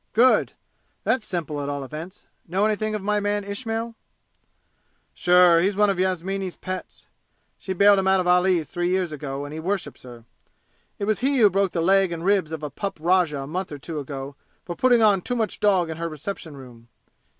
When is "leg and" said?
11.81-12.25